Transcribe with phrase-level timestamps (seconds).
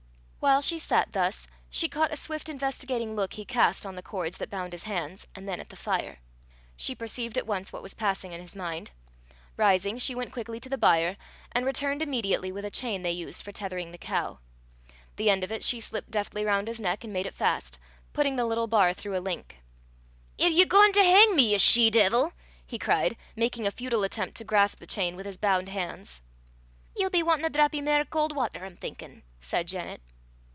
[0.41, 4.37] While she sat thus, she caught a swift investigating look he cast on the cords
[4.37, 6.17] that bound his hands, and then at the fire.
[6.75, 8.89] She perceived at once what was passing in his mind.
[9.55, 11.15] Rising, she went quickly to the byre,
[11.51, 14.39] and returned immediately with a chain they used for tethering the cow.
[15.15, 17.77] The end of it she slipt deftly round his neck, and made it fast,
[18.11, 19.59] putting the little bar through a link.
[20.39, 22.33] "Ir ye gauin' to hang me, ye she deevil?"
[22.65, 26.19] he cried, making a futile attempt to grasp the chain with his bound hands.
[26.95, 30.01] "Ye'll be wantin' a drappy mair caul' watter, I'm thinkin'," said Janet.